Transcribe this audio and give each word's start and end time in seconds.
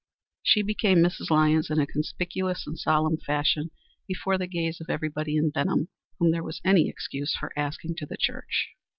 She 0.41 0.63
became 0.63 0.97
Mrs. 0.97 1.29
Lyons 1.29 1.69
in 1.69 1.79
a 1.79 1.85
conspicuous 1.85 2.65
and 2.65 2.75
solemn 2.79 3.17
fashion 3.19 3.69
before 4.07 4.39
the 4.39 4.47
gaze 4.47 4.81
of 4.81 4.89
everybody 4.89 5.37
in 5.37 5.51
Benham 5.51 5.89
whom 6.17 6.31
there 6.31 6.41
was 6.41 6.59
any 6.65 6.89
excuse 6.89 7.35
for 7.39 7.53
asking 7.55 7.97
to 7.97 8.07
the 8.07 8.17
church. 8.17 8.69